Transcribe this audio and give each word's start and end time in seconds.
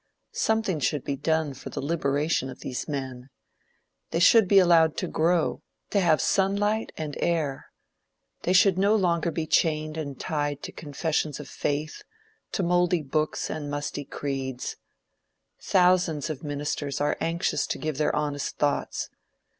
Something 0.33 0.79
should 0.79 1.03
be 1.03 1.15
done 1.15 1.53
for 1.53 1.69
the 1.69 1.79
liberation 1.79 2.49
of 2.49 2.61
these 2.61 2.87
men. 2.87 3.29
They 4.09 4.17
should 4.19 4.47
be 4.47 4.57
allowed 4.57 4.97
to 4.97 5.07
grow 5.07 5.61
to 5.91 5.99
have 5.99 6.19
sunlight 6.19 6.91
and 6.97 7.15
air. 7.19 7.67
They 8.41 8.51
should 8.53 8.79
no 8.79 8.95
longer 8.95 9.29
be 9.29 9.45
chained 9.45 9.97
and 9.97 10.19
tied 10.19 10.63
to 10.63 10.71
confessions 10.71 11.39
of 11.39 11.47
faith, 11.47 12.01
to 12.53 12.63
mouldy 12.63 13.03
books 13.03 13.47
and 13.51 13.69
musty 13.69 14.03
creeds. 14.03 14.75
Thousands 15.61 16.31
of 16.31 16.43
ministers 16.43 16.99
are 16.99 17.15
anxious 17.21 17.67
to 17.67 17.77
give 17.77 17.99
their 17.99 18.15
honest 18.15 18.57
thoughts. 18.57 19.07